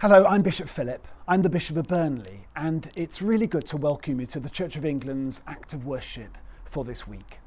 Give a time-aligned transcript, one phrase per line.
[0.00, 1.06] Hello, I'm Bishop Philip.
[1.28, 4.74] I'm the Bishop of Burnley, and it's really good to welcome you to the Church
[4.76, 7.38] of England's Act of Worship for this week.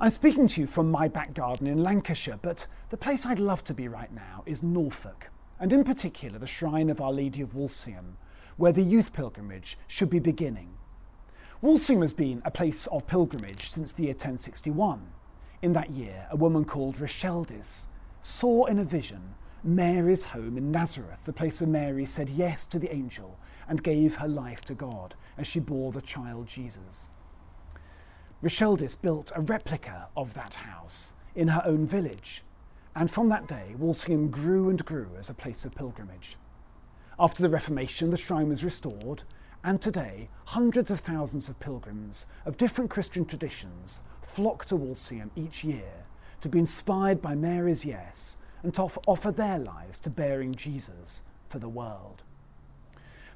[0.00, 3.64] I'm speaking to you from my back garden in Lancashire, but the place I'd love
[3.64, 5.28] to be right now is Norfolk,
[5.60, 8.16] and in particular the shrine of Our Lady of Walsingham,
[8.56, 10.72] where the youth pilgrimage should be beginning.
[11.60, 15.08] Walsingham has been a place of pilgrimage since the year 1061.
[15.60, 17.88] In that year, a woman called Richeldis
[18.22, 22.78] saw in a vision Mary's home in Nazareth, the place where Mary said yes to
[22.78, 27.10] the angel and gave her life to God as she bore the child Jesus.
[28.42, 32.44] Richeldis built a replica of that house in her own village,
[32.94, 36.36] and from that day, Walsingham grew and grew as a place of pilgrimage.
[37.18, 39.24] After the Reformation, the shrine was restored,
[39.64, 45.64] and today, hundreds of thousands of pilgrims of different Christian traditions flock to Walsingham each
[45.64, 46.04] year
[46.40, 51.58] to be inspired by Mary's yes and to offer their lives to bearing Jesus for
[51.58, 52.24] the world.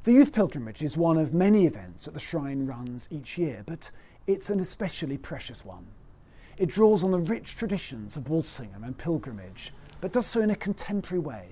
[0.04, 3.90] The youth pilgrimage is one of many events that the shrine runs each year, but
[4.26, 5.86] it's an especially precious one.
[6.58, 10.56] It draws on the rich traditions of Walsingham and pilgrimage, but does so in a
[10.56, 11.48] contemporary way,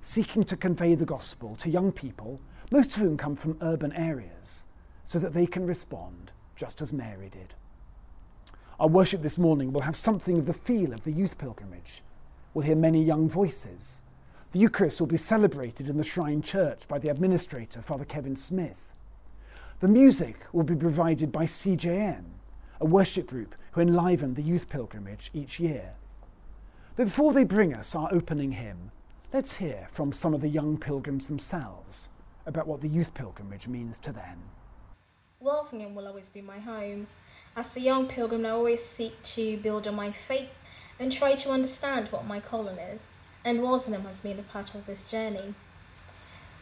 [0.00, 2.40] seeking to convey the gospel to young people,
[2.70, 4.66] most of whom come from urban areas,
[5.02, 7.54] so that they can respond just as Mary did.
[8.78, 12.02] Our worship this morning will have something of the feel of the youth pilgrimage,
[12.54, 14.02] will hear many young voices.
[14.52, 18.94] The Eucharist will be celebrated in the Shrine Church by the administrator, Father Kevin Smith.
[19.80, 22.24] The music will be provided by CJM,
[22.80, 25.94] a worship group who enliven the youth pilgrimage each year.
[26.96, 28.90] But before they bring us our opening hymn,
[29.32, 32.10] let's hear from some of the young pilgrims themselves
[32.46, 34.40] about what the youth pilgrimage means to them.
[35.40, 37.06] Walsingham will always be my home.
[37.54, 40.58] As a young pilgrim, I always seek to build on my faith
[41.00, 44.86] and try to understand what my calling is, and Walsingham has been a part of
[44.86, 45.54] this journey.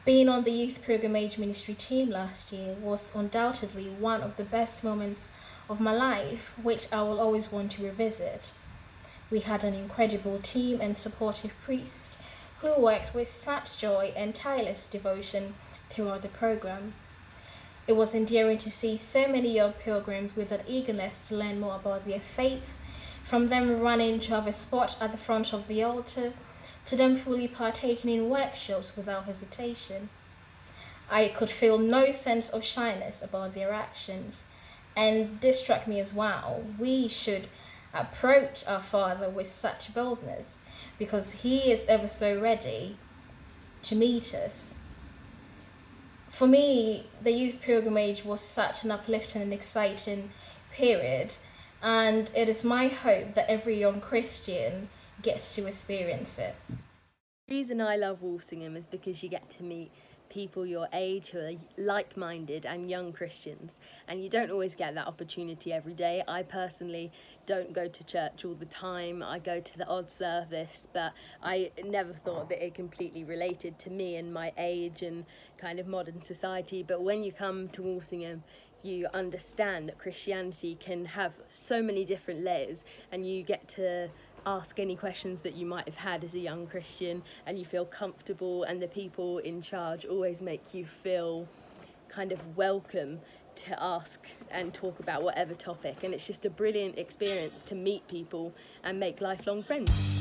[0.05, 4.85] Being on the Youth Pilgrimage Ministry team last year was undoubtedly one of the best
[4.85, 5.29] moments
[5.69, 8.53] of my life, which I will always want to revisit.
[9.31, 12.19] We had an incredible team and supportive priest
[12.61, 15.55] who worked with such joy and tireless devotion
[15.91, 16.93] throughout the program.
[17.89, 21.77] It was endearing to see so many young pilgrims with an eagerness to learn more
[21.77, 22.76] about their faith
[23.27, 26.33] from them running to have a spot at the front of the altar,
[26.85, 30.09] to them fully partaking in workshops without hesitation.
[31.11, 34.47] I could feel no sense of shyness about their actions,
[34.97, 37.49] and this struck me as wow, we should
[37.93, 40.61] approach our Father with such boldness
[40.97, 42.95] because He is ever so ready
[43.83, 44.77] to meet us.
[46.31, 50.31] For me, the youth pilgrimage was such an uplifting and exciting
[50.71, 51.35] period
[51.83, 54.89] and it is my hope that every young Christian
[55.23, 56.55] gets to experience it.
[57.49, 59.93] The reason I love Walsingham is because you get to meet
[60.29, 63.79] people your age who are like minded and young Christians,
[64.09, 66.23] and you don't always get that opportunity every day.
[66.27, 67.13] I personally
[67.47, 71.71] don't go to church all the time, I go to the odd service, but I
[71.85, 75.25] never thought that it completely related to me and my age and
[75.59, 76.83] kind of modern society.
[76.83, 78.43] But when you come to Walsingham,
[78.83, 84.09] you understand that Christianity can have so many different layers and you get to
[84.47, 87.85] ask any questions that you might have had as a young Christian and you feel
[87.85, 91.49] comfortable and the people in charge always make you feel
[92.09, 93.21] kind of welcome
[93.57, 98.07] to ask and talk about whatever topic and it's just a brilliant experience to meet
[98.07, 98.53] people
[98.85, 100.16] and make lifelong friends.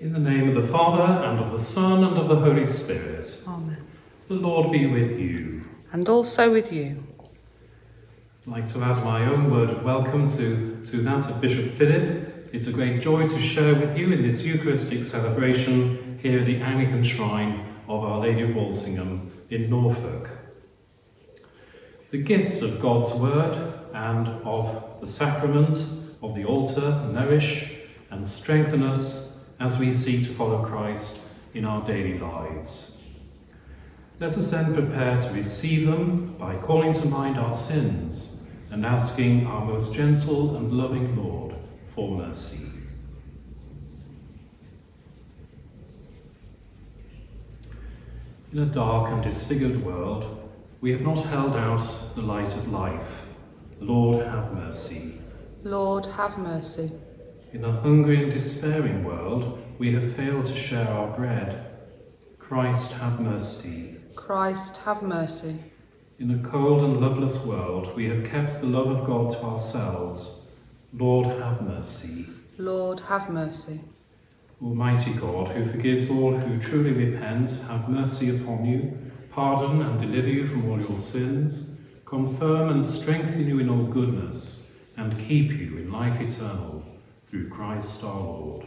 [0.00, 3.42] In the name of the Father, and of the Son, and of the Holy Spirit.
[3.48, 3.84] Amen.
[4.28, 5.64] The Lord be with you.
[5.90, 7.02] And also with you.
[7.18, 12.48] I'd like to add my own word of welcome to, to that of Bishop Philip.
[12.52, 16.58] It's a great joy to share with you in this Eucharistic celebration here at the
[16.58, 20.30] Anglican Shrine of Our Lady of Walsingham in Norfolk.
[22.12, 25.74] The gifts of God's Word and of the sacrament
[26.22, 27.74] of the altar nourish
[28.12, 29.27] and strengthen us
[29.60, 33.04] as we seek to follow Christ in our daily lives.
[34.20, 39.46] Let us then prepare to receive them by calling to mind our sins and asking
[39.46, 41.54] our most gentle and loving Lord
[41.94, 42.80] for mercy.
[48.52, 50.50] In a dark and disfigured world,
[50.80, 51.82] we have not held out
[52.14, 53.26] the light of life.
[53.80, 55.20] Lord, have mercy.
[55.62, 56.90] Lord, have mercy.
[57.50, 61.64] In a hungry and despairing world, we have failed to share our bread.
[62.38, 63.96] Christ, have mercy.
[64.14, 65.58] Christ, have mercy.
[66.18, 70.56] In a cold and loveless world, we have kept the love of God to ourselves.
[70.92, 72.26] Lord, have mercy.
[72.58, 73.80] Lord, have mercy.
[74.62, 78.98] Almighty God, who forgives all who truly repent, have mercy upon you,
[79.30, 84.80] pardon and deliver you from all your sins, confirm and strengthen you in all goodness,
[84.98, 86.84] and keep you in life eternal
[87.30, 88.66] through Christ our Lord.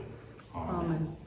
[0.55, 0.85] Amen.
[0.85, 1.17] Amen.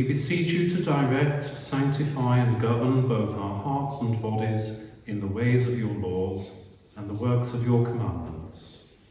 [0.00, 5.26] We beseech you to direct, sanctify, and govern both our hearts and bodies in the
[5.26, 9.02] ways of your laws and the works of your commandments,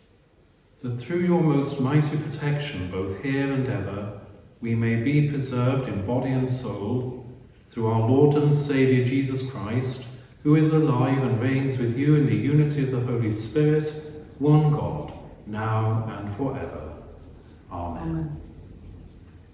[0.82, 4.20] that through your most mighty protection, both here and ever,
[4.62, 7.24] we may be preserved in body and soul
[7.70, 12.26] through our Lord and Saviour Jesus Christ, who is alive and reigns with you in
[12.26, 13.94] the unity of the Holy Spirit,
[14.40, 15.14] one God,
[15.46, 16.96] now and forever.
[17.72, 18.02] Amen.
[18.02, 18.39] Amen.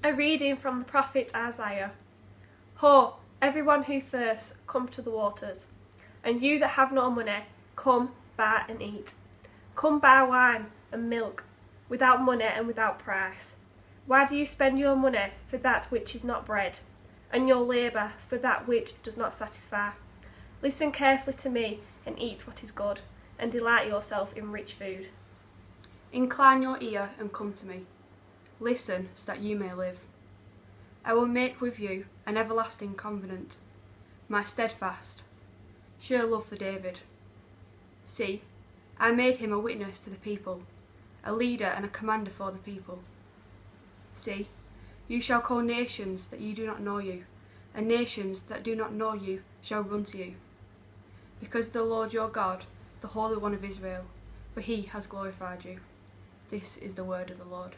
[0.06, 1.92] A reading from the prophet Isaiah.
[2.76, 5.66] Ho, everyone who thirsts, come to the waters.
[6.24, 7.46] And you that have no money,
[7.76, 9.16] come, buy and eat.
[9.74, 11.44] Come buy wine and milk,
[11.90, 13.56] without money and without price.
[14.06, 16.78] Why do you spend your money for that which is not bread,
[17.34, 19.90] and your labour for that which does not satisfy?
[20.62, 23.02] Listen carefully to me and eat what is good,
[23.40, 25.08] and delight yourself in rich food.
[26.14, 27.86] Incline your ear and come to me.
[28.60, 30.00] Listen so that you may live.
[31.04, 33.58] I will make with you an everlasting covenant,
[34.30, 35.24] my steadfast,
[36.00, 37.00] sure love for David.
[38.06, 38.42] See,
[39.00, 40.64] I made him a witness to the people,
[41.24, 43.00] a leader and a commander for the people.
[44.14, 44.48] See,
[45.08, 47.26] you shall call nations that you do not know you,
[47.74, 50.36] and nations that do not know you shall run to you.
[51.40, 52.66] Because the Lord your God,
[53.02, 54.06] the Holy One of Israel,
[54.54, 55.80] for he has glorified you.
[56.50, 57.76] This is the word of the Lord.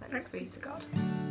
[0.00, 1.25] Thanks be to God.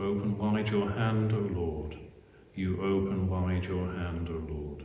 [0.00, 1.98] Open wide your hand, O Lord.
[2.54, 4.84] You open wide your hand, O Lord.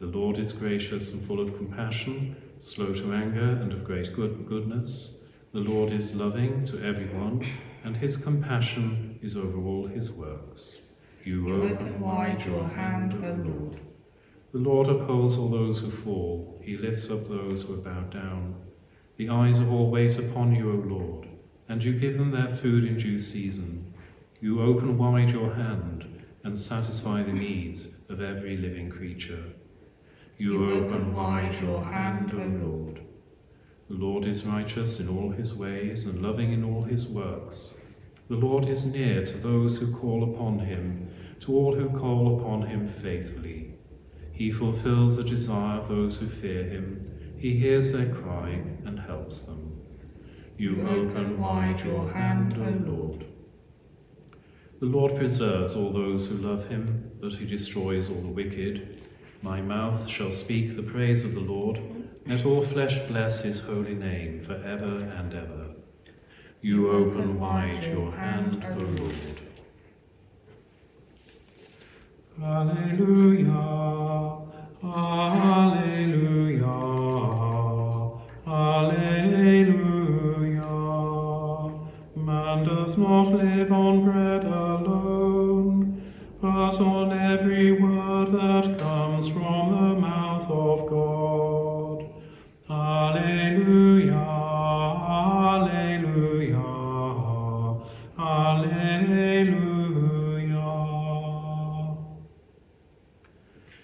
[0.00, 4.46] The Lord is gracious and full of compassion, slow to anger and of great good-
[4.46, 5.28] goodness.
[5.52, 7.46] The Lord is loving to everyone,
[7.84, 10.92] and his compassion is over all his works.
[11.24, 13.80] You, open wide your hand, O Lord.
[14.52, 18.56] The Lord upholds all those who fall, he lifts up those who are bowed down.
[19.16, 21.28] The eyes of all wait upon you, O Lord,
[21.68, 23.94] and you give them their food in due season.
[24.38, 29.44] You open wide your hand and satisfy the needs of every living creature.
[30.36, 33.00] You, open wide your hand, O Lord.
[33.88, 37.80] The Lord is righteous in all his ways and loving in all his works.
[38.28, 41.08] The Lord is near to those who call upon him,
[41.40, 43.74] to all who call upon him faithfully.
[44.32, 47.00] He fulfills the desire of those who fear him.
[47.38, 49.80] He hears their cry and helps them.
[50.58, 53.24] You open wide your hand, O Lord.
[54.78, 59.00] The Lord preserves all those who love him, but he destroys all the wicked.
[59.40, 61.80] My mouth shall speak the praise of the Lord.
[62.26, 65.70] Let all flesh bless his holy name for ever and ever.
[66.60, 69.14] You open wide your hand, O Lord.
[72.42, 73.52] Alleluia,
[74.84, 76.26] Alleluia.
[82.86, 90.48] Does not live on bread alone, but on every word that comes from the mouth
[90.48, 92.08] of God.
[92.70, 94.14] Alleluia,
[95.34, 96.62] Alleluia,
[98.16, 99.16] Alleluia.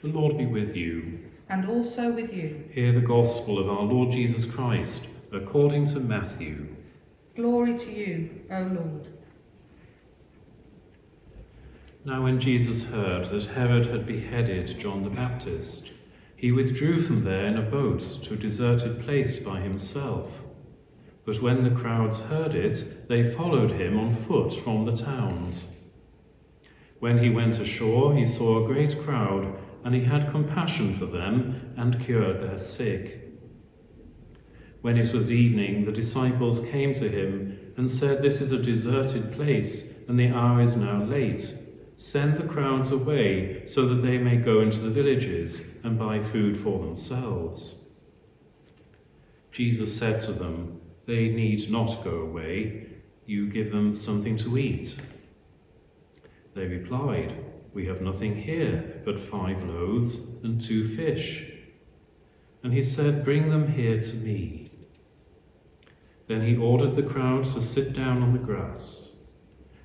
[0.03, 1.19] The Lord be with you.
[1.49, 2.65] and also with you.
[2.71, 6.69] Hear the gospel of our Lord Jesus Christ according to Matthew.
[7.35, 9.09] Glory to you, O Lord.
[12.05, 15.95] Now, when Jesus heard that Herod had beheaded John the Baptist,
[16.37, 20.43] he withdrew from there in a boat to a deserted place by himself.
[21.25, 25.75] But when the crowds heard it, they followed him on foot from the towns.
[26.99, 31.73] When he went ashore, he saw a great crowd, and he had compassion for them
[31.79, 33.22] and cured their sick.
[34.83, 39.33] When it was evening, the disciples came to him and said, This is a deserted
[39.33, 41.55] place, and the hour is now late.
[41.97, 46.57] Send the crowds away so that they may go into the villages and buy food
[46.57, 47.91] for themselves.
[49.53, 52.89] Jesus said to them, They need not go away.
[53.25, 54.97] You give them something to eat.
[56.55, 57.37] They replied,
[57.73, 61.53] We have nothing here but five loaves and two fish.
[62.65, 64.62] And he said, Bring them here to me.
[66.33, 69.27] Then he ordered the crowds to sit down on the grass.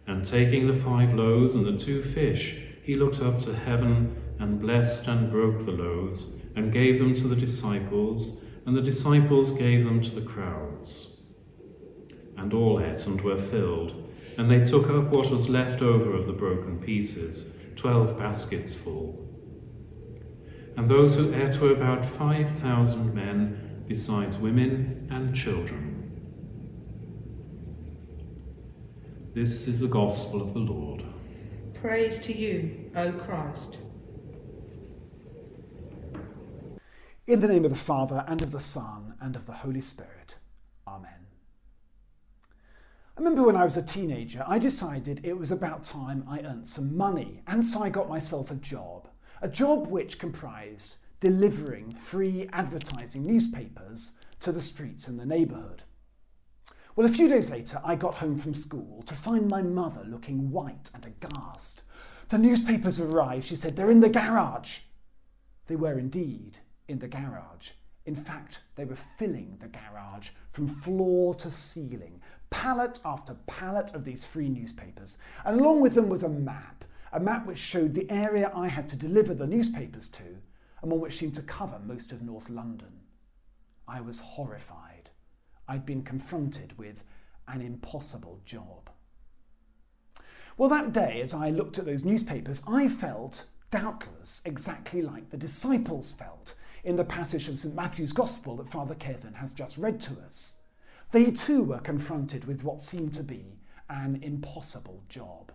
[0.08, 4.62] And taking the five loaves and the two fish, he looked up to heaven and
[4.62, 9.84] blessed and broke the loaves and gave them to the disciples, and the disciples gave
[9.84, 11.18] them to the crowds.
[12.38, 16.28] And all ate and were filled, and they took up what was left over of
[16.28, 19.28] the broken pieces, twelve baskets full.
[20.78, 25.97] And those who ate were about five thousand men, besides women and children.
[29.38, 31.04] This is the gospel of the Lord.
[31.76, 33.78] Praise to you, O Christ.
[37.28, 40.40] In the name of the Father, and of the Son, and of the Holy Spirit.
[40.88, 41.28] Amen.
[43.16, 46.66] I remember when I was a teenager, I decided it was about time I earned
[46.66, 49.08] some money, and so I got myself a job.
[49.44, 55.84] A job which comprised delivering free advertising newspapers to the streets in the neighbourhood.
[56.98, 60.50] Well, a few days later, I got home from school to find my mother looking
[60.50, 61.84] white and aghast.
[62.30, 64.80] The newspapers arrived, she said, they're in the garage.
[65.68, 66.58] They were indeed
[66.88, 67.70] in the garage.
[68.08, 74.04] In fact, they were filling the garage from floor to ceiling, pallet after pallet of
[74.04, 75.20] these free newspapers.
[75.46, 76.84] And along with them was a map,
[77.14, 80.42] a map which showed the area I had to deliver the newspapers to,
[80.82, 83.02] and one which seemed to cover most of North London.
[83.88, 84.87] I was horrified.
[85.68, 87.04] I'd been confronted with
[87.48, 88.90] an impossible job.
[90.58, 95.38] Well, that day, as I looked at those newspapers, I felt, doubtless, exactly like the
[95.38, 97.76] disciples felt in the passage of St.
[97.76, 100.58] Matthew's Gospel that Father Kevin has just read to us.
[101.12, 105.52] They too were confronted with what seemed to be an impossible job.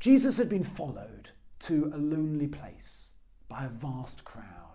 [0.00, 3.12] Jesus had been followed to a lonely place
[3.48, 4.67] by a vast crowd,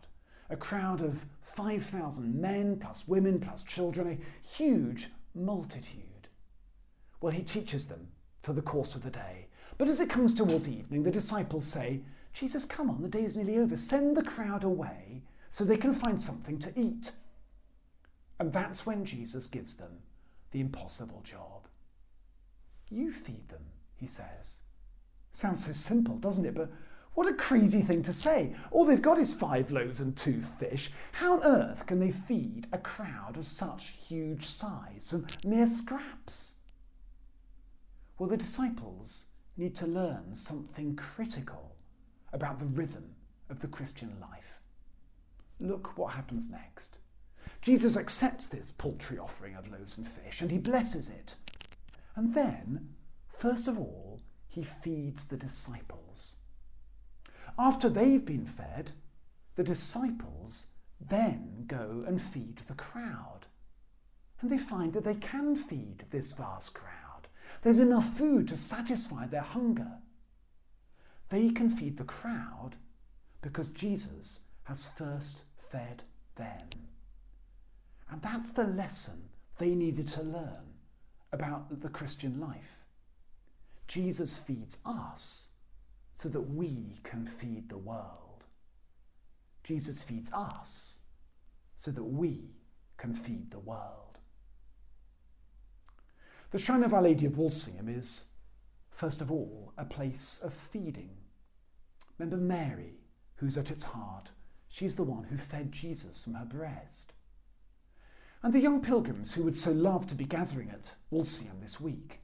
[0.53, 6.29] a crowd of 5,000 men plus women plus children, a huge multitude.
[7.19, 9.47] Well, he teaches them for the course of the day.
[9.77, 12.01] But as it comes towards evening, the disciples say,
[12.33, 13.75] Jesus, come on, the day's nearly over.
[13.75, 17.11] Send the crowd away so they can find something to eat.
[18.39, 19.99] And that's when Jesus gives them
[20.51, 21.67] the impossible job.
[22.91, 24.61] You feed them, he says.
[25.31, 26.53] Sounds so simple, doesn't it?
[26.53, 26.69] But
[27.13, 28.55] what a crazy thing to say.
[28.71, 30.89] All they've got is five loaves and two fish.
[31.13, 36.55] How on earth can they feed a crowd of such huge size, some mere scraps?
[38.17, 39.25] Well, the disciples
[39.57, 41.75] need to learn something critical
[42.31, 43.15] about the rhythm
[43.49, 44.59] of the Christian life.
[45.59, 46.97] Look what happens next.
[47.61, 51.35] Jesus accepts this paltry offering of loaves and fish and he blesses it.
[52.15, 52.89] And then,
[53.29, 56.02] first of all, he feeds the disciples.
[57.57, 58.93] After they've been fed,
[59.55, 60.67] the disciples
[60.99, 63.47] then go and feed the crowd.
[64.41, 67.27] And they find that they can feed this vast crowd.
[67.61, 69.99] There's enough food to satisfy their hunger.
[71.29, 72.77] They can feed the crowd
[73.41, 76.03] because Jesus has first fed
[76.35, 76.67] them.
[78.09, 80.73] And that's the lesson they needed to learn
[81.31, 82.83] about the Christian life.
[83.87, 85.49] Jesus feeds us
[86.13, 88.43] so that we can feed the world.
[89.63, 90.99] Jesus feeds us
[91.75, 92.55] so that we
[92.97, 94.19] can feed the world.
[96.51, 98.25] The Shrine of Our Lady of Walsingham is,
[98.91, 101.17] first of all, a place of feeding.
[102.17, 102.99] Remember Mary,
[103.37, 104.31] who's at its heart.
[104.69, 107.13] She's the one who fed Jesus from her breast.
[108.43, 112.19] And the young pilgrims who would so love to be gathering at Walsingham this week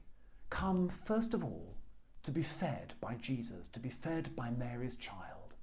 [0.48, 1.79] come, first of all,
[2.22, 5.54] to be fed by Jesus, to be fed by Mary's child.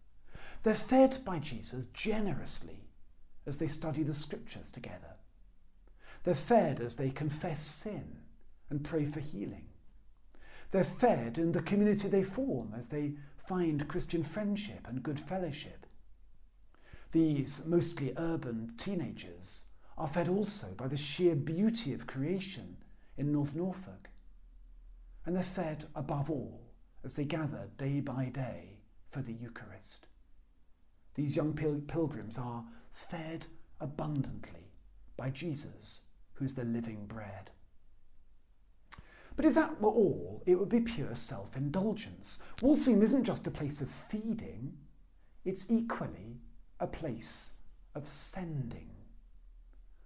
[0.63, 2.89] They're fed by Jesus generously
[3.45, 5.15] as they study the scriptures together.
[6.23, 8.17] They're fed as they confess sin
[8.69, 9.67] and pray for healing.
[10.71, 15.85] They're fed in the community they form as they find Christian friendship and good fellowship.
[17.13, 19.67] These mostly urban teenagers
[19.97, 22.77] are fed also by the sheer beauty of creation
[23.15, 24.09] in North Norfolk.
[25.27, 26.71] And they're fed above all
[27.03, 30.07] as they gather day by day for the Eucharist.
[31.15, 33.47] These young pil- pilgrims are fed
[33.81, 34.71] abundantly
[35.17, 36.03] by Jesus,
[36.35, 37.51] who's the living bread.
[39.35, 42.41] But if that were all, it would be pure self indulgence.
[42.61, 44.77] Walsingham isn't just a place of feeding,
[45.43, 46.39] it's equally
[46.79, 47.53] a place
[47.93, 48.91] of sending.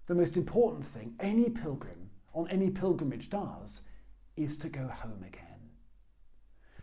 [0.07, 3.83] The most important thing any pilgrim on any pilgrimage does
[4.43, 5.69] is to go home again.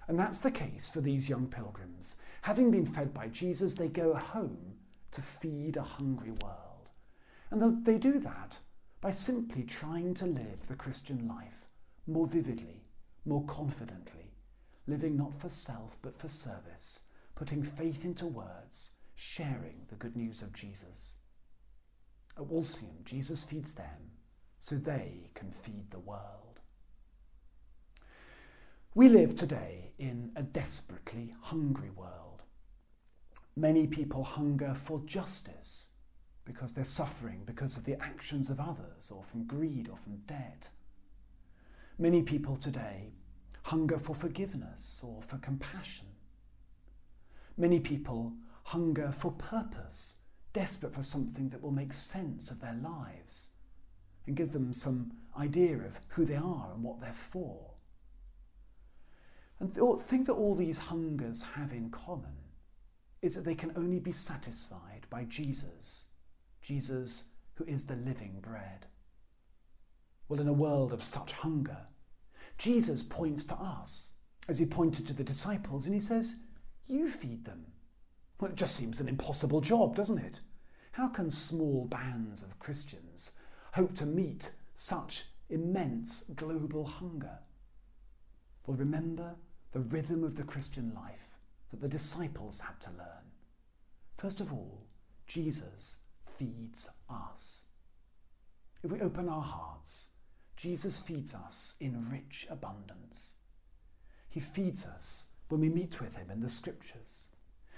[0.07, 2.17] And that's the case for these young pilgrims.
[2.43, 4.77] Having been fed by Jesus, they go home
[5.13, 6.89] to feed a hungry world.
[7.51, 8.61] And they do that
[9.01, 11.69] by simply trying to live the Christian life
[12.07, 12.85] more vividly,
[13.25, 14.33] more confidently,
[14.87, 17.03] living not for self but for service,
[17.35, 21.17] putting faith into words, sharing the good news of Jesus.
[22.37, 24.13] At Walsingham, Jesus feeds them
[24.59, 26.38] so they can feed the world.
[28.95, 32.45] We live today in a desperately hungry world.
[33.55, 35.91] Many people hunger for justice
[36.45, 40.71] because they're suffering because of the actions of others or from greed or from debt.
[41.99, 43.13] Many people today
[43.65, 46.07] hunger for forgiveness or for compassion.
[47.59, 48.33] Many people
[48.65, 50.17] hunger for purpose,
[50.55, 53.51] desperate for something that will make sense of their lives
[54.27, 57.68] and give them some idea of who they are and what they're for.
[59.61, 62.37] And the thing that all these hungers have in common
[63.21, 66.07] is that they can only be satisfied by Jesus,
[66.63, 68.87] Jesus who is the living bread.
[70.29, 71.87] Well, in a world of such hunger,
[72.57, 74.15] Jesus points to us
[74.49, 76.37] as he pointed to the disciples and he says,
[76.87, 77.67] You feed them.
[78.41, 80.41] Well, it just seems an impossible job, doesn't it?
[80.93, 83.33] How can small bands of Christians
[83.75, 87.41] hope to meet such immense global hunger?
[88.67, 89.37] Well, remember
[89.79, 91.37] the rhythm of the Christian life
[91.71, 93.31] that the disciples had to learn.
[94.17, 94.89] First of all,
[95.29, 95.99] Jesus
[96.37, 97.67] feeds us.
[98.83, 100.09] If we open our hearts,
[100.57, 103.37] Jesus feeds us in rich abundance.
[104.29, 107.29] He feeds us when we meet with Him in the Scriptures.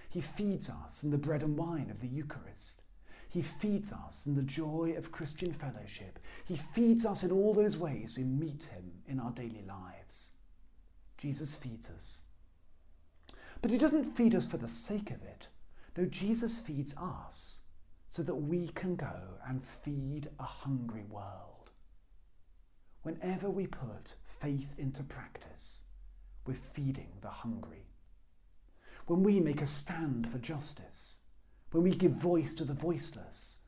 [0.08, 2.80] He feeds us in the bread and wine of the Eucharist.
[3.28, 6.18] He feeds us in the joy of Christian fellowship.
[6.46, 10.32] He feeds us in all those ways we meet Him in our daily lives.
[11.20, 12.24] Jesus feeds us.
[13.60, 15.48] But He doesn't feed us for the sake of it.
[15.96, 17.62] No, Jesus feeds us
[18.08, 21.70] so that we can go and feed a hungry world.
[23.02, 25.84] whenever we put faith into practice,
[26.46, 27.86] we're feeding the hungry.
[29.06, 31.18] When we make a stand for justice,
[31.72, 33.58] when we give voice to the voiceless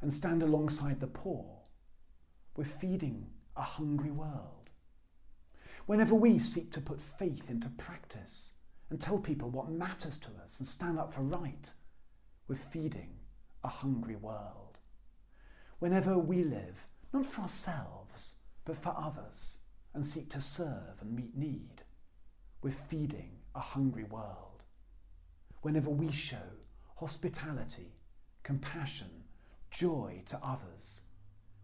[0.00, 1.60] and stand alongside the poor,
[2.56, 4.61] we're feeding a hungry world.
[5.86, 8.54] Whenever we seek to put faith into practice
[8.88, 11.72] and tell people what matters to us and stand up for right,
[12.46, 13.14] we're feeding
[13.64, 14.78] a hungry world.
[15.78, 19.58] Whenever we live, not for ourselves, but for others,
[19.94, 21.82] and seek to serve and meet need,
[22.62, 24.62] we're feeding a hungry world.
[25.62, 26.60] Whenever we show
[26.96, 27.96] hospitality,
[28.42, 29.24] compassion,
[29.70, 31.02] joy to others,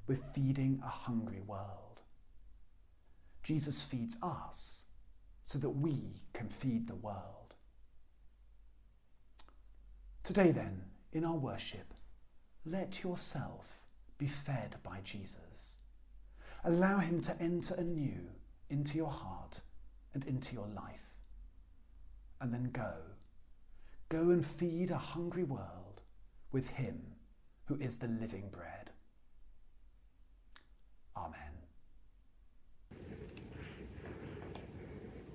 [0.07, 1.88] we're feeding a hungry world.
[3.42, 4.85] Jesus feeds us
[5.44, 7.55] so that we can feed the world.
[10.22, 11.94] Today, then, in our worship,
[12.66, 13.81] let yourself
[14.18, 15.79] be fed by Jesus.
[16.64, 18.29] Allow him to enter anew
[18.68, 19.62] into your heart
[20.12, 21.14] and into your life.
[22.40, 22.92] And then go.
[24.09, 26.03] Go and feed a hungry world
[26.53, 27.14] with him
[27.66, 28.90] who is the living bread.
[31.16, 31.58] Amen.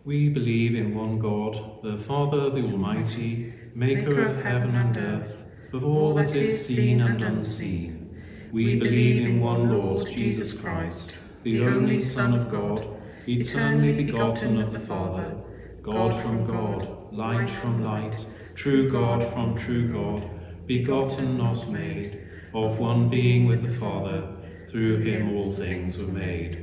[0.05, 5.85] We believe in one God, the Father, the Almighty, maker of heaven and earth, of
[5.85, 8.21] all that is seen and unseen.
[8.51, 12.85] We believe in one Lord, Jesus Christ, the only Son of God,
[13.29, 15.37] eternally begotten of the Father,
[15.81, 20.29] God from God, light from light, true God from true God,
[20.67, 24.27] begotten, not made, of one being with the Father,
[24.67, 26.62] through him all things were made.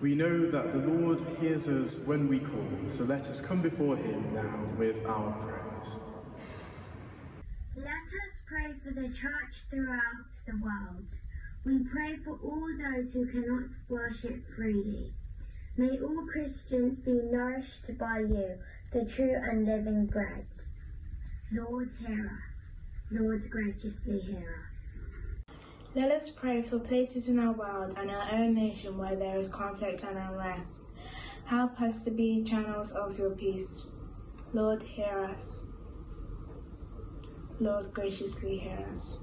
[0.00, 3.96] We know that the Lord hears us when we call, so let us come before
[3.96, 5.96] him now with our prayers.
[7.76, 11.04] Let us pray for the church throughout the world.
[11.64, 15.12] We pray for all those who cannot worship freely.
[15.76, 18.54] May all Christians be nourished by you,
[18.92, 20.46] the true and living bread.
[21.52, 23.20] Lord, hear us.
[23.20, 24.67] Lord, graciously hear us.
[25.94, 29.48] Let us pray for places in our world and our own nation where there is
[29.48, 30.82] conflict and unrest.
[31.46, 33.86] Help us to be channels of your peace.
[34.52, 35.64] Lord, hear us.
[37.58, 39.16] Lord, graciously hear us.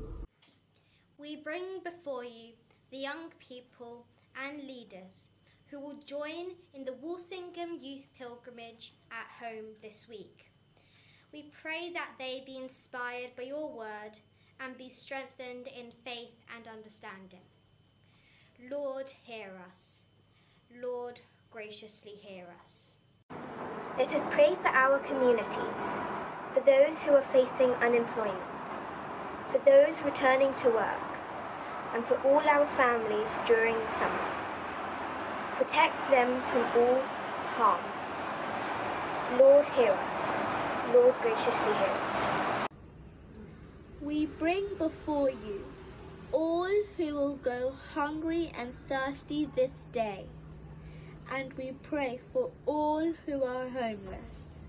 [1.19, 2.53] We bring before you
[2.89, 5.29] the young people and leaders
[5.67, 10.51] who will join in the Walsingham Youth Pilgrimage at home this week.
[11.31, 14.17] We pray that they be inspired by your word
[14.59, 17.41] and be strengthened in faith and understanding.
[18.69, 20.03] Lord, hear us.
[20.81, 22.95] Lord, graciously hear us.
[23.97, 25.97] Let us pray for our communities,
[26.53, 28.67] for those who are facing unemployment,
[29.51, 31.17] for those returning to work,
[31.93, 34.25] and for all our families during the summer.
[35.55, 37.01] Protect them from all
[37.55, 37.81] harm.
[39.39, 40.37] Lord, hear us.
[40.93, 42.44] Lord, graciously hear us.
[44.05, 45.65] We bring before you
[46.31, 50.27] all who will go hungry and thirsty this day,
[51.31, 54.59] and we pray for all who are homeless.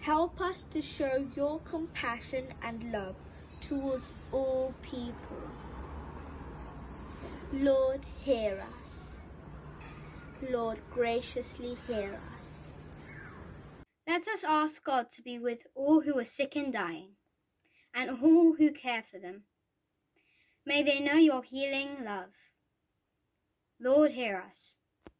[0.00, 3.16] Help us to show your compassion and love
[3.60, 5.42] towards all people.
[7.52, 9.16] Lord, hear us.
[10.50, 12.72] Lord, graciously hear us.
[14.06, 17.17] Let us ask God to be with all who are sick and dying,
[17.98, 19.42] and all who care for them.
[20.64, 22.30] May they know your healing love.
[23.80, 24.76] Lord, hear us.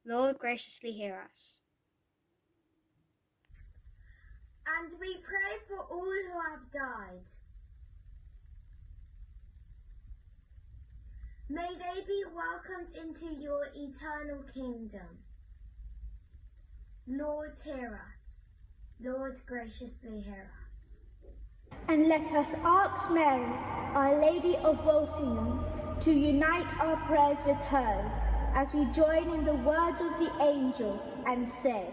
[0.06, 1.58] Lord, graciously hear us.
[4.78, 7.24] And we pray for all who have died.
[11.50, 15.18] May they be welcomed into your eternal kingdom.
[17.08, 18.20] Lord, hear us.
[19.04, 20.67] Lord, graciously hear us.
[21.88, 23.44] And let us ask Mary,
[23.94, 25.64] Our Lady of Walsingham,
[26.00, 28.12] to unite our prayers with hers
[28.54, 31.86] as we join in the words of the angel and say,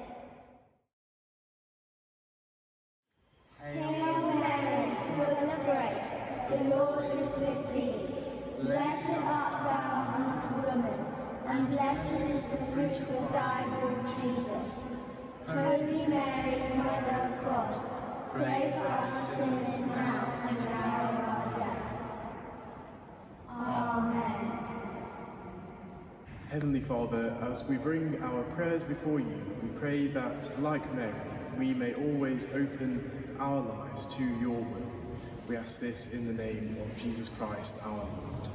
[3.64, 6.12] Hail Mary, full of grace,
[6.50, 7.96] the Lord is with thee.
[8.64, 11.00] Blessed art thou amongst women,
[11.48, 14.84] and blessed is the fruit of thy womb, Jesus.
[15.48, 17.72] Holy Mary, Mother of God,
[18.34, 21.86] pray for us sinners now and at the hour of our death.
[23.50, 24.46] Amen.
[26.56, 31.12] Heavenly Father, as we bring our prayers before you, we pray that, like Mary,
[31.58, 34.92] we may always open our lives to your will.
[35.50, 38.50] We ask this in the name of Jesus Christ our Lord.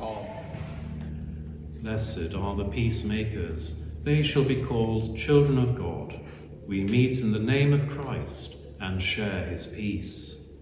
[0.00, 1.80] Amen.
[1.82, 6.18] Blessed are the peacemakers, they shall be called children of God.
[6.66, 10.54] We meet in the name of Christ and share his peace.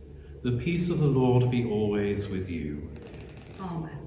[0.42, 2.90] The peace of the Lord be always with you.
[3.60, 3.98] Amen.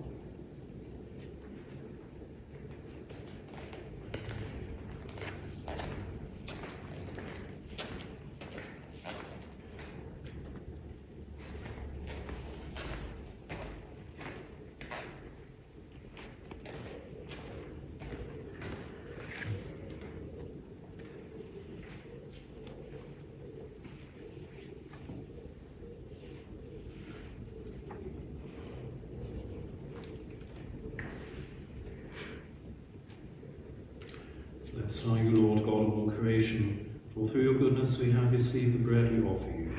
[34.75, 38.73] Blessed are you, Lord God of all creation, for through your goodness we have received
[38.73, 39.69] the bread we offer you,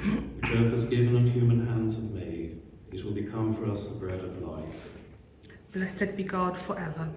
[0.40, 2.62] which earth has given and human hands have made.
[2.90, 4.64] It will become for us the bread of life.
[5.72, 7.10] Blessed be God forever.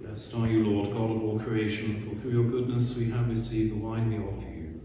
[0.00, 3.72] Blessed are you, Lord God of all creation, for through your goodness we have received
[3.74, 4.80] the wine we offer you.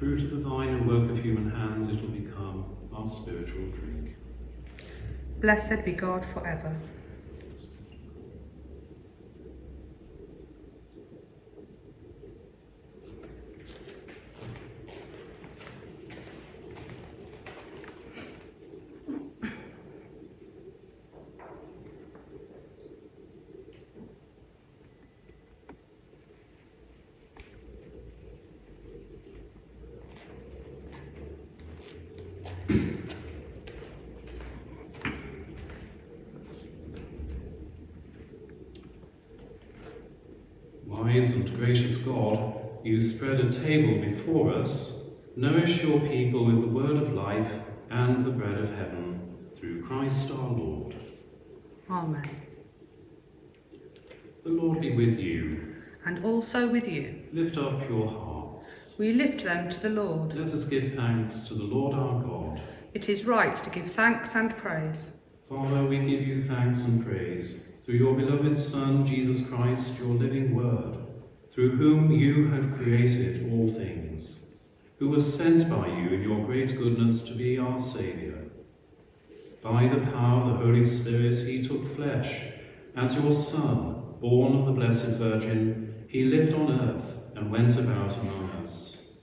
[0.00, 4.16] Fruit of the vine and work of human hands, it will become our spiritual drink.
[5.40, 6.74] Blessed be God forever.
[40.86, 45.20] Wise and gracious God, you spread a table before us.
[45.36, 47.60] Nourish your people with the word of life
[47.90, 50.94] and the bread of heaven, through Christ our Lord.
[51.90, 52.28] Amen.
[54.44, 55.76] The Lord be with you.
[56.06, 57.22] And also with you.
[57.32, 58.96] Lift up your hearts.
[58.98, 60.34] We lift them to the Lord.
[60.34, 62.62] Let us give thanks to the Lord our God.
[62.94, 65.10] It is right to give thanks and praise.
[65.48, 70.54] Father, we give you thanks and praise through your beloved Son, Jesus Christ, your living
[70.54, 70.96] Word,
[71.60, 74.54] through whom you have created all things,
[74.98, 78.38] who was sent by you in your great goodness to be our Saviour.
[79.60, 82.44] By the power of the Holy Spirit, he took flesh.
[82.96, 88.16] As your Son, born of the Blessed Virgin, he lived on earth and went about
[88.16, 89.18] among us.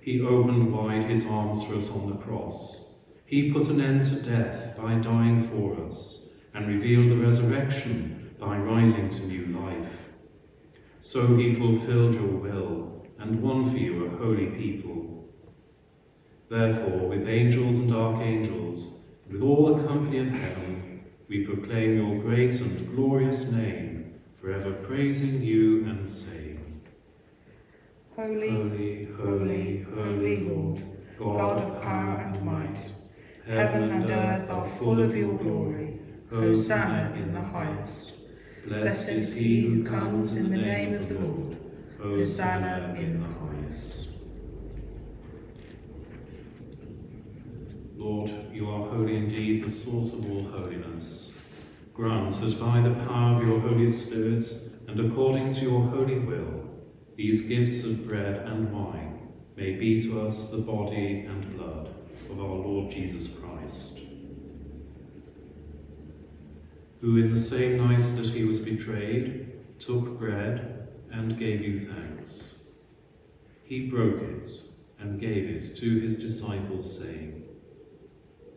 [0.00, 3.04] He opened wide his arms for us on the cross.
[3.24, 8.58] He put an end to death by dying for us and revealed the resurrection by
[8.58, 10.05] rising to new life.
[11.06, 15.28] So he fulfilled your will and won for you a holy people.
[16.50, 22.20] Therefore, with angels and archangels, and with all the company of heaven, we proclaim your
[22.20, 26.82] great and glorious name, forever praising you and saying,
[28.16, 30.82] Holy, Holy, holy, holy Lord,
[31.16, 32.92] God of power and might,
[33.46, 36.00] heaven and earth are full of your glory.
[36.30, 38.15] Hosanna in the highest.
[38.66, 41.56] Blessed is he who comes in the name of the Lord.
[42.02, 44.16] Hosanna in the highest.
[47.96, 51.40] Lord, you are holy indeed, the source of all holiness.
[51.94, 54.44] Grant that by the power of your Holy Spirit
[54.88, 56.64] and according to your holy will,
[57.16, 61.94] these gifts of bread and wine may be to us the body and blood
[62.30, 63.95] of our Lord Jesus Christ,
[67.06, 72.70] who in the same night that he was betrayed took bread and gave you thanks.
[73.62, 74.48] He broke it
[74.98, 77.44] and gave it to his disciples, saying,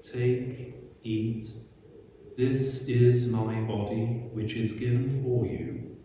[0.02, 0.74] Take,
[1.04, 1.46] eat,
[2.38, 5.96] this is my body which is given for you.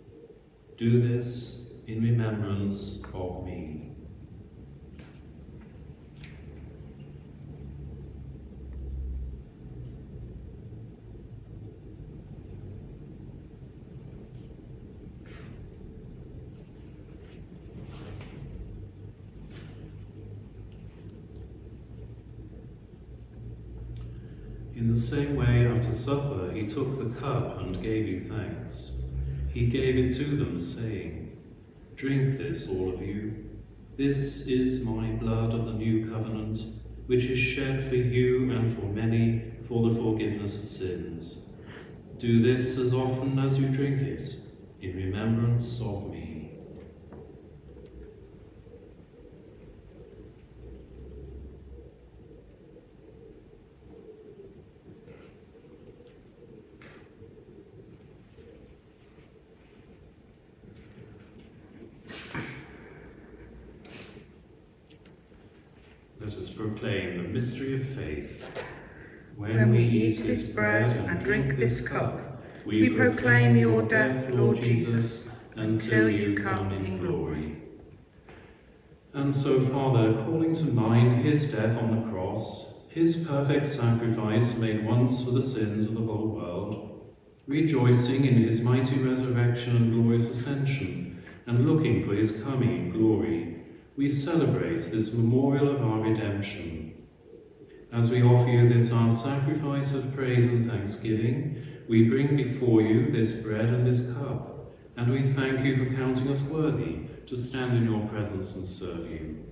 [0.76, 3.94] Do this in remembrance of me.
[24.76, 29.08] In the same way, after supper, he took the cup and gave you thanks.
[29.52, 31.40] He gave it to them, saying,
[31.94, 33.48] Drink this, all of you.
[33.96, 36.64] This is my blood of the new covenant,
[37.06, 41.54] which is shed for you and for many for the forgiveness of sins.
[42.18, 44.36] Do this as often as you drink it,
[44.82, 46.34] in remembrance of me.
[66.24, 68.64] Let us proclaim the mystery of faith.
[69.36, 72.20] When we eat this bread and drink this cup,
[72.66, 77.56] we proclaim your death, Lord Jesus, until you come in glory.
[79.14, 84.84] And so, Father, calling to mind his death on the cross, his perfect sacrifice made
[84.84, 87.14] once for the sins of the whole world,
[87.46, 93.56] rejoicing in his mighty resurrection and glorious ascension, and looking for his coming in glory,
[93.96, 96.83] we celebrate this memorial of our redemption.
[97.94, 103.12] As we offer you this our sacrifice of praise and thanksgiving, we bring before you
[103.12, 107.76] this bread and this cup, and we thank you for counting us worthy to stand
[107.76, 109.44] in your presence and serve you.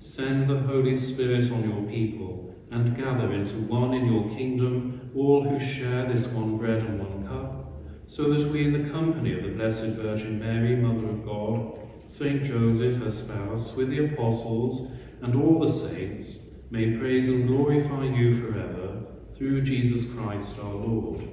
[0.00, 5.44] Send the Holy Spirit on your people and gather into one in your kingdom all
[5.44, 7.72] who share this one bread and one cup,
[8.04, 11.78] so that we, in the company of the Blessed Virgin Mary, Mother of God,
[12.10, 16.43] Saint Joseph, her spouse, with the apostles and all the saints,
[16.74, 21.30] may praise and glorify you forever through Jesus Christ our Lord,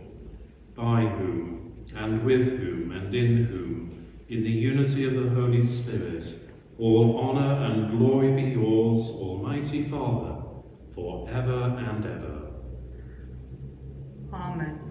[0.76, 6.52] by whom, and with whom, and in whom, in the unity of the Holy Spirit,
[6.78, 10.44] all honour and glory be yours, Almighty Father,
[10.94, 12.52] for ever and ever.
[14.32, 14.91] Amen.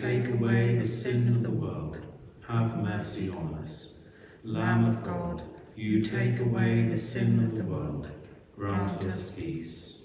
[0.00, 1.98] take away the sin of the world,
[2.46, 4.04] have mercy on us.
[4.44, 5.42] Lamb of God,
[5.74, 8.08] you take away the sin of the world,
[8.56, 9.98] grant us peace.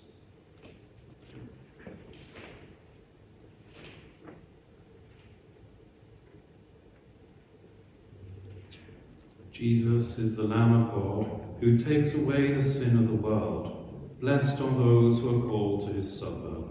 [9.51, 14.19] Jesus is the Lamb of God who takes away the sin of the world.
[14.19, 16.62] Blessed are those who are called to his supper.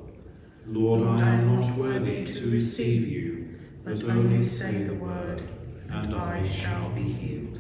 [0.66, 5.42] Lord, I am not worthy to receive you, but only say the word,
[5.90, 7.58] and I shall be healed.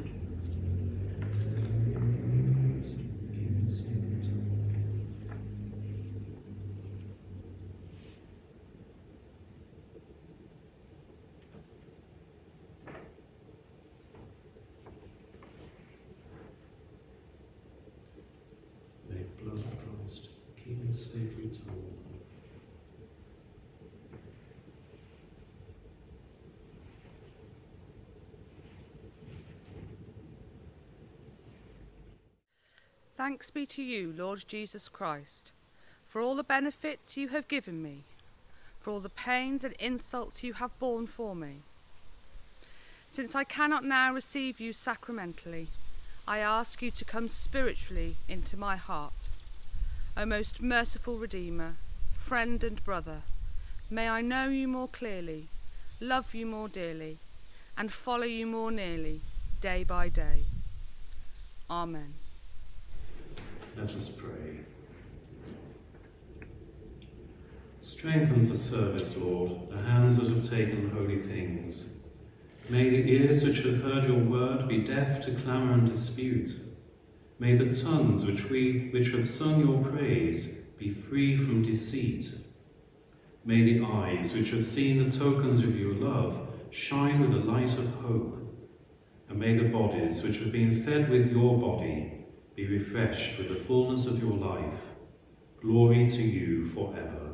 [20.64, 21.92] Keep him safe return.
[33.24, 35.52] Thanks be to you, Lord Jesus Christ,
[36.08, 38.02] for all the benefits you have given me,
[38.80, 41.58] for all the pains and insults you have borne for me.
[43.08, 45.68] Since I cannot now receive you sacramentally,
[46.26, 49.30] I ask you to come spiritually into my heart.
[50.16, 51.76] O most merciful Redeemer,
[52.18, 53.22] friend and brother,
[53.88, 55.46] may I know you more clearly,
[56.00, 57.18] love you more dearly,
[57.78, 59.20] and follow you more nearly,
[59.60, 60.46] day by day.
[61.70, 62.14] Amen.
[63.76, 64.60] Let us pray.
[67.80, 72.04] Strengthen for service, Lord, the hands that have taken holy things.
[72.68, 76.52] May the ears which have heard your word be deaf to clamour and dispute.
[77.38, 82.30] May the tongues which we which have sung your praise be free from deceit.
[83.44, 87.72] May the eyes which have seen the tokens of your love shine with the light
[87.72, 88.38] of hope.
[89.28, 92.21] And may the bodies which have been fed with your body
[92.62, 94.80] be refreshed with the fullness of your life.
[95.60, 97.32] Glory to you forever.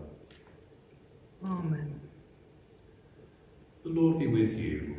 [1.45, 2.01] Amen.
[3.85, 4.97] The Lord be with you.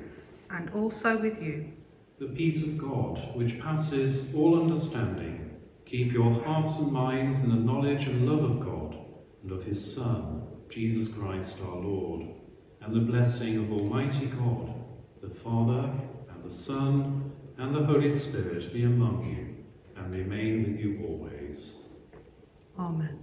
[0.52, 1.72] And also with you.
[2.20, 7.72] The peace of God, which passes all understanding, keep your hearts and minds in the
[7.72, 8.98] knowledge and love of God
[9.42, 12.28] and of his Son, Jesus Christ our Lord,
[12.82, 14.74] and the blessing of Almighty God,
[15.22, 15.92] the Father,
[16.30, 19.59] and the Son, and the Holy Spirit be among you
[20.00, 21.88] and remain with you always.
[22.78, 23.20] Amen.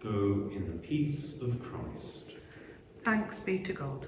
[0.00, 2.40] Go in the peace of Christ.
[3.02, 4.06] Thanks be to God.